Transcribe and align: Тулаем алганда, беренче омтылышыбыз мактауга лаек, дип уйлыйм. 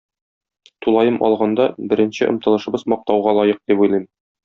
Тулаем 0.85 1.19
алганда, 1.27 1.67
беренче 1.91 2.31
омтылышыбыз 2.35 2.89
мактауга 2.91 3.37
лаек, 3.43 3.65
дип 3.69 3.79
уйлыйм. 3.89 4.07